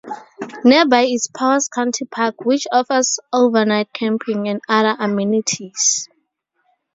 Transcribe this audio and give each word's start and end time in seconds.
Nearby 0.63 1.01
is 1.03 1.27
Powers 1.31 1.67
County 1.67 2.05
Park, 2.05 2.43
which 2.43 2.65
offers 2.71 3.19
overnight 3.31 3.93
camping 3.93 4.49
and 4.49 4.59
other 4.67 4.95
amenities. 4.99 6.09